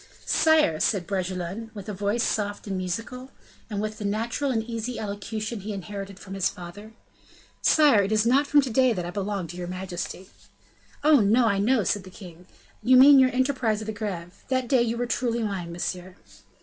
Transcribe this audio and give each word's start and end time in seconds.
"Sire," 0.25 0.79
said 0.79 1.05
Bragelonne, 1.05 1.69
with 1.75 1.85
voice 1.85 2.23
soft 2.23 2.65
and 2.65 2.75
musical, 2.75 3.29
and 3.69 3.79
with 3.79 3.99
the 3.99 4.03
natural 4.03 4.49
and 4.49 4.63
easy 4.63 4.97
elocution 4.97 5.59
he 5.59 5.73
inherited 5.73 6.17
from 6.17 6.33
his 6.33 6.49
father; 6.49 6.93
"Sire, 7.61 8.01
it 8.01 8.11
is 8.11 8.25
not 8.25 8.47
from 8.47 8.61
to 8.61 8.71
day 8.71 8.93
that 8.93 9.05
I 9.05 9.11
belong 9.11 9.45
to 9.49 9.57
your 9.57 9.67
majesty." 9.67 10.31
"Oh! 11.03 11.19
no, 11.19 11.45
I 11.45 11.59
know," 11.59 11.83
said 11.83 12.03
the 12.03 12.09
king, 12.09 12.47
"you 12.81 12.97
mean 12.97 13.19
your 13.19 13.29
enterprise 13.29 13.79
of 13.79 13.85
the 13.85 13.93
Greve. 13.93 14.43
That 14.49 14.67
day, 14.67 14.81
you 14.81 14.97
were 14.97 15.05
truly 15.05 15.43
mine, 15.43 15.71
monsieur." 15.71 16.15